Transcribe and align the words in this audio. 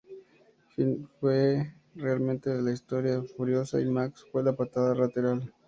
Fue 1.19 1.75
realmente 1.93 2.49
la 2.59 2.71
historia 2.71 3.17
de 3.19 3.27
Furiosa, 3.27 3.79
y 3.79 3.85
Max 3.85 4.25
fue 4.31 4.41
la 4.41 4.55
patada 4.55 4.95
lateral. 4.95 5.53